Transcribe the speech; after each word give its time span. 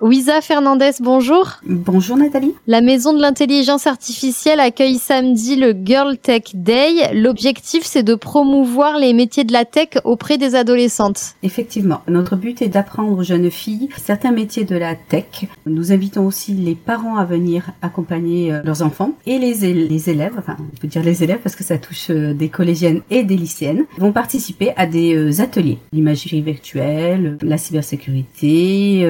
Ouisa 0.00 0.40
Fernandez, 0.40 0.92
bonjour. 1.00 1.54
Bonjour 1.66 2.16
Nathalie. 2.16 2.54
La 2.68 2.80
Maison 2.80 3.12
de 3.12 3.20
l'intelligence 3.20 3.88
artificielle 3.88 4.60
accueille 4.60 4.94
samedi 4.94 5.56
le 5.56 5.74
Girl 5.84 6.16
Tech 6.16 6.54
Day. 6.54 7.12
L'objectif, 7.14 7.82
c'est 7.82 8.04
de 8.04 8.14
promouvoir 8.14 8.96
les 8.96 9.12
métiers 9.12 9.42
de 9.42 9.52
la 9.52 9.64
tech 9.64 9.88
auprès 10.04 10.38
des 10.38 10.54
adolescentes. 10.54 11.34
Effectivement, 11.42 12.02
notre 12.06 12.36
but 12.36 12.62
est 12.62 12.68
d'apprendre 12.68 13.18
aux 13.18 13.24
jeunes 13.24 13.50
filles 13.50 13.88
certains 13.96 14.30
métiers 14.30 14.64
de 14.64 14.76
la 14.76 14.94
tech. 14.94 15.46
Nous 15.66 15.90
invitons 15.90 16.24
aussi 16.24 16.52
les 16.52 16.76
parents 16.76 17.16
à 17.16 17.24
venir 17.24 17.72
accompagner 17.82 18.52
euh, 18.52 18.62
leurs 18.62 18.82
enfants 18.82 19.14
et 19.26 19.40
les, 19.40 19.74
les 19.74 20.10
élèves, 20.10 20.34
enfin 20.38 20.56
on 20.60 20.80
peut 20.80 20.86
dire 20.86 21.02
les 21.02 21.24
élèves 21.24 21.40
parce 21.42 21.56
que 21.56 21.64
ça 21.64 21.76
touche 21.76 22.10
euh, 22.10 22.34
des 22.34 22.50
collégiennes 22.50 23.00
et 23.10 23.24
des 23.24 23.36
lycéennes, 23.36 23.84
vont 23.98 24.12
participer 24.12 24.72
à 24.76 24.86
des 24.86 25.16
euh, 25.16 25.42
ateliers. 25.42 25.78
L'imagerie 25.92 26.40
virtuelle, 26.40 27.36
la 27.42 27.58
cybersécurité, 27.58 29.02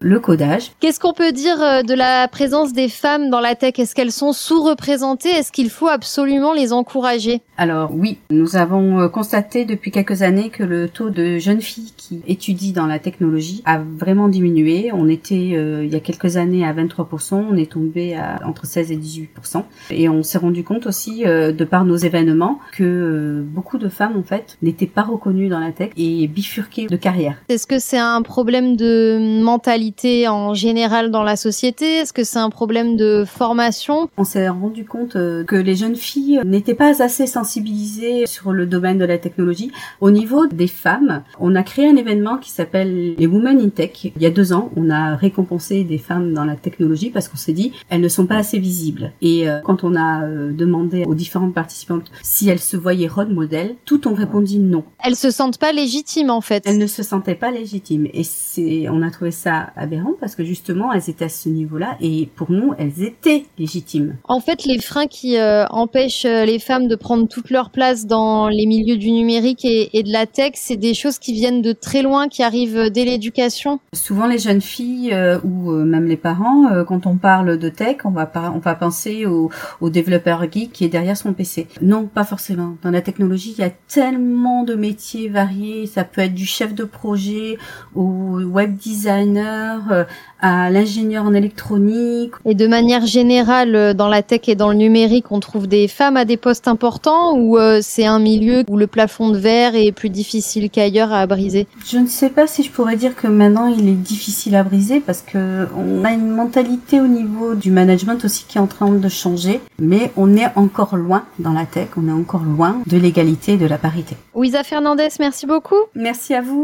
le 0.00 0.20
code 0.20 0.33
Qu'est-ce 0.80 1.00
qu'on 1.00 1.12
peut 1.12 1.32
dire 1.32 1.62
euh, 1.62 1.82
de 1.82 1.94
la 1.94 2.28
présence 2.28 2.72
des 2.72 2.88
femmes 2.88 3.30
dans 3.30 3.40
la 3.40 3.54
tech? 3.54 3.78
Est-ce 3.78 3.94
qu'elles 3.94 4.12
sont 4.12 4.32
sous-représentées? 4.32 5.30
Est-ce 5.30 5.52
qu'il 5.52 5.70
faut 5.70 5.88
absolument 5.88 6.52
les 6.52 6.72
encourager? 6.72 7.40
Alors 7.56 7.92
oui, 7.94 8.18
nous 8.30 8.56
avons 8.56 9.00
euh, 9.00 9.08
constaté 9.08 9.64
depuis 9.64 9.90
quelques 9.90 10.22
années 10.22 10.50
que 10.50 10.62
le 10.62 10.88
taux 10.88 11.10
de 11.10 11.38
jeunes 11.38 11.60
filles 11.60 11.92
qui 11.96 12.22
étudient 12.26 12.72
dans 12.72 12.86
la 12.86 12.98
technologie 12.98 13.62
a 13.64 13.78
vraiment 13.78 14.28
diminué. 14.28 14.90
On 14.92 15.08
était 15.08 15.52
euh, 15.54 15.84
il 15.84 15.92
y 15.92 15.96
a 15.96 16.00
quelques 16.00 16.36
années 16.36 16.66
à 16.66 16.72
23%, 16.72 17.44
on 17.50 17.56
est 17.56 17.70
tombé 17.70 18.16
à 18.16 18.40
entre 18.44 18.66
16 18.66 18.90
et 18.92 18.96
18%. 18.96 19.62
Et 19.90 20.08
on 20.08 20.22
s'est 20.22 20.38
rendu 20.38 20.64
compte 20.64 20.86
aussi, 20.86 21.24
de 21.24 21.64
par 21.64 21.84
nos 21.84 21.96
événements, 21.96 22.58
que 22.72 23.42
beaucoup 23.46 23.78
de 23.78 23.88
femmes 23.88 24.16
en 24.16 24.22
fait 24.22 24.58
n'étaient 24.62 24.86
pas 24.86 25.02
reconnues 25.02 25.48
dans 25.48 25.60
la 25.60 25.72
tech 25.72 25.90
et 25.96 26.26
bifurquées 26.26 26.86
de 26.86 26.96
carrière. 26.96 27.36
Est-ce 27.48 27.66
que 27.66 27.78
c'est 27.78 27.98
un 27.98 28.22
problème 28.22 28.76
de 28.76 29.42
mentalité 29.42 30.23
en 30.28 30.54
général 30.54 31.10
dans 31.10 31.22
la 31.22 31.36
société? 31.36 31.96
Est-ce 31.96 32.12
que 32.12 32.24
c'est 32.24 32.38
un 32.38 32.50
problème 32.50 32.96
de 32.96 33.24
formation? 33.26 34.08
On 34.16 34.24
s'est 34.24 34.48
rendu 34.48 34.84
compte 34.84 35.16
euh, 35.16 35.44
que 35.44 35.56
les 35.56 35.76
jeunes 35.76 35.96
filles 35.96 36.40
n'étaient 36.44 36.74
pas 36.74 37.02
assez 37.02 37.26
sensibilisées 37.26 38.26
sur 38.26 38.52
le 38.52 38.66
domaine 38.66 38.98
de 38.98 39.04
la 39.04 39.18
technologie. 39.18 39.70
Au 40.00 40.10
niveau 40.10 40.46
des 40.46 40.66
femmes, 40.66 41.22
on 41.38 41.54
a 41.54 41.62
créé 41.62 41.88
un 41.88 41.96
événement 41.96 42.38
qui 42.38 42.50
s'appelle 42.50 43.14
les 43.16 43.26
Women 43.26 43.60
in 43.60 43.68
Tech. 43.68 44.04
Il 44.04 44.22
y 44.22 44.26
a 44.26 44.30
deux 44.30 44.52
ans, 44.52 44.70
on 44.76 44.90
a 44.90 45.16
récompensé 45.16 45.84
des 45.84 45.98
femmes 45.98 46.32
dans 46.34 46.44
la 46.44 46.56
technologie 46.56 47.10
parce 47.10 47.28
qu'on 47.28 47.36
s'est 47.36 47.52
dit 47.52 47.72
elles 47.88 48.00
ne 48.00 48.08
sont 48.08 48.26
pas 48.26 48.36
assez 48.36 48.58
visibles. 48.58 49.12
Et 49.22 49.48
euh, 49.48 49.60
quand 49.64 49.84
on 49.84 49.94
a 49.94 50.24
euh, 50.24 50.52
demandé 50.52 51.04
aux 51.06 51.14
différentes 51.14 51.54
participantes 51.54 52.10
si 52.22 52.48
elles 52.48 52.60
se 52.60 52.76
voyaient 52.76 53.08
role 53.08 53.32
modèle, 53.32 53.76
toutes 53.84 54.06
ont 54.06 54.14
répondu 54.14 54.58
non. 54.58 54.84
Elles 55.02 55.16
se 55.16 55.30
sentent 55.30 55.58
pas 55.58 55.72
légitimes 55.72 56.30
en 56.30 56.40
fait. 56.40 56.64
Elles 56.66 56.78
ne 56.78 56.86
se 56.86 57.02
sentaient 57.02 57.34
pas 57.34 57.50
légitimes 57.50 58.06
et 58.12 58.24
c'est 58.24 58.88
on 58.88 59.02
a 59.02 59.10
trouvé 59.10 59.30
ça 59.30 59.70
aberrant 59.76 60.13
parce 60.20 60.34
que 60.34 60.44
justement 60.44 60.92
elles 60.92 61.08
étaient 61.08 61.24
à 61.24 61.28
ce 61.28 61.48
niveau-là 61.48 61.96
et 62.00 62.28
pour 62.34 62.50
nous 62.50 62.74
elles 62.78 63.02
étaient 63.02 63.44
légitimes. 63.58 64.16
En 64.24 64.40
fait, 64.40 64.64
les 64.64 64.80
freins 64.80 65.06
qui 65.06 65.36
euh, 65.36 65.66
empêchent 65.70 66.24
euh, 66.24 66.44
les 66.44 66.58
femmes 66.58 66.88
de 66.88 66.96
prendre 66.96 67.28
toute 67.28 67.50
leur 67.50 67.70
place 67.70 68.06
dans 68.06 68.48
les 68.48 68.66
milieux 68.66 68.96
du 68.96 69.10
numérique 69.10 69.64
et, 69.64 70.02
de 70.02 70.12
la 70.12 70.26
tech, 70.26 70.52
c'est 70.54 70.76
des 70.76 70.94
choses 70.94 71.18
qui 71.18 71.32
viennent 71.32 71.62
de 71.62 71.72
très 71.72 72.02
loin, 72.02 72.28
qui 72.28 72.42
arrivent 72.42 72.90
dès 72.90 73.04
l'éducation. 73.04 73.80
Souvent 73.92 74.26
les 74.26 74.38
jeunes 74.38 74.60
filles 74.60 75.12
euh, 75.12 75.38
ou 75.44 75.70
même 75.72 76.06
les 76.06 76.16
parents, 76.16 76.84
quand 76.86 77.06
on 77.06 77.16
parle 77.16 77.58
de 77.58 77.68
tech, 77.68 77.98
on 78.04 78.10
va 78.10 78.30
on 78.54 78.58
va 78.58 78.74
penser 78.74 79.26
au, 79.26 79.50
au 79.80 79.90
développeur 79.90 80.42
geek 80.50 80.72
qui 80.72 80.84
est 80.84 80.88
derrière 80.88 81.16
son 81.16 81.32
PC. 81.32 81.68
Non, 81.80 82.06
pas 82.06 82.24
forcément. 82.24 82.76
Dans 82.82 82.90
la 82.90 83.00
technologie, 83.00 83.54
il 83.56 83.60
y 83.60 83.66
a 83.66 83.70
tellement 83.70 84.64
de 84.64 84.74
métiers 84.74 85.28
variés. 85.28 85.86
Ça 85.86 86.04
peut 86.04 86.20
être 86.20 86.34
du 86.34 86.46
chef 86.46 86.74
de 86.74 86.84
projet 86.84 87.58
au 87.94 88.40
web 88.42 88.76
designer 88.76 90.03
à 90.40 90.70
l'ingénieur 90.70 91.24
en 91.24 91.32
électronique. 91.32 92.32
Et 92.44 92.54
de 92.54 92.66
manière 92.66 93.06
générale, 93.06 93.74
euh, 93.74 93.94
dans 93.94 94.08
la 94.08 94.22
tech 94.22 94.42
et 94.48 94.54
dans 94.54 94.68
le 94.68 94.74
numérique, 94.76 95.32
on 95.32 95.40
trouve 95.40 95.66
des 95.66 95.88
femmes 95.88 96.16
à 96.16 96.24
des 96.24 96.36
postes 96.36 96.68
importants 96.68 97.36
ou 97.36 97.56
euh, 97.56 97.80
c'est 97.82 98.06
un 98.06 98.18
milieu 98.18 98.62
où 98.68 98.76
le 98.76 98.86
plafond 98.86 99.30
de 99.30 99.38
verre 99.38 99.74
est 99.74 99.92
plus 99.92 100.10
difficile 100.10 100.70
qu'ailleurs 100.70 101.12
à 101.12 101.26
briser? 101.26 101.66
Je 101.86 101.98
ne 101.98 102.06
sais 102.06 102.30
pas 102.30 102.46
si 102.46 102.62
je 102.62 102.70
pourrais 102.70 102.96
dire 102.96 103.14
que 103.16 103.26
maintenant 103.26 103.66
il 103.66 103.88
est 103.88 103.92
difficile 103.92 104.54
à 104.56 104.62
briser 104.62 105.00
parce 105.00 105.22
que 105.22 105.66
on 105.76 106.04
a 106.04 106.12
une 106.12 106.28
mentalité 106.28 107.00
au 107.00 107.06
niveau 107.06 107.54
du 107.54 107.70
management 107.70 108.24
aussi 108.24 108.44
qui 108.46 108.58
est 108.58 108.60
en 108.60 108.66
train 108.66 108.90
de 108.90 109.08
changer, 109.08 109.60
mais 109.78 110.12
on 110.16 110.36
est 110.36 110.48
encore 110.56 110.96
loin 110.96 111.24
dans 111.38 111.52
la 111.52 111.66
tech, 111.66 111.88
on 111.96 112.08
est 112.08 112.12
encore 112.12 112.42
loin 112.42 112.82
de 112.86 112.96
l'égalité 112.98 113.52
et 113.52 113.56
de 113.56 113.66
la 113.66 113.78
parité. 113.78 114.16
Ouisa 114.34 114.62
Fernandez, 114.62 115.08
merci 115.20 115.46
beaucoup. 115.46 115.82
Merci 115.94 116.34
à 116.34 116.42
vous. 116.42 116.62